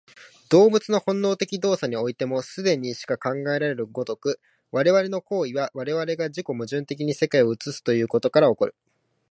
[0.49, 4.39] 動物の本能的動作においても、既にしか考えられる如く、
[4.71, 8.75] 我々の行為は我々が自己矛盾的に世界を映すということから起こる。